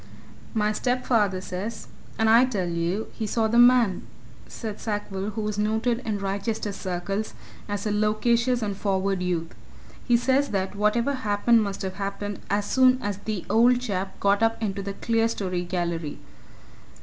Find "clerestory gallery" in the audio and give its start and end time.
15.03-16.17